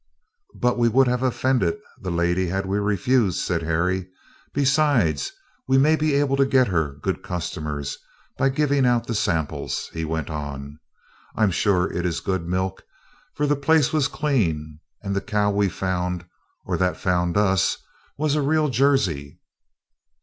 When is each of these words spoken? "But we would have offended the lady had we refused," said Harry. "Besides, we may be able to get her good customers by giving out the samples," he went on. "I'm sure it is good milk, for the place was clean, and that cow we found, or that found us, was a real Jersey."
"But 0.55 0.79
we 0.79 0.89
would 0.89 1.07
have 1.07 1.21
offended 1.21 1.77
the 1.99 2.09
lady 2.09 2.47
had 2.47 2.65
we 2.65 2.79
refused," 2.79 3.37
said 3.37 3.61
Harry. 3.61 4.07
"Besides, 4.51 5.31
we 5.67 5.77
may 5.77 5.95
be 5.95 6.15
able 6.15 6.35
to 6.37 6.45
get 6.47 6.69
her 6.69 6.93
good 7.03 7.21
customers 7.21 7.99
by 8.35 8.49
giving 8.49 8.87
out 8.87 9.05
the 9.05 9.13
samples," 9.13 9.91
he 9.93 10.03
went 10.03 10.31
on. 10.31 10.79
"I'm 11.35 11.51
sure 11.51 11.93
it 11.93 12.03
is 12.03 12.19
good 12.19 12.47
milk, 12.47 12.81
for 13.35 13.45
the 13.45 13.55
place 13.55 13.93
was 13.93 14.07
clean, 14.07 14.79
and 15.03 15.15
that 15.15 15.27
cow 15.27 15.51
we 15.51 15.69
found, 15.69 16.25
or 16.65 16.77
that 16.77 16.97
found 16.97 17.37
us, 17.37 17.77
was 18.17 18.33
a 18.33 18.41
real 18.41 18.69
Jersey." 18.69 19.39